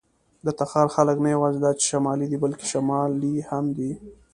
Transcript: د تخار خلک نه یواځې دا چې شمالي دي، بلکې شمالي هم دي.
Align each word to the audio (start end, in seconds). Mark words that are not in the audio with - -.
د 0.45 0.47
تخار 0.59 0.87
خلک 0.95 1.17
نه 1.25 1.29
یواځې 1.35 1.59
دا 1.61 1.71
چې 1.79 1.85
شمالي 1.91 2.25
دي، 2.31 2.37
بلکې 2.43 2.65
شمالي 2.73 3.35
هم 3.49 3.65
دي. 3.77 3.91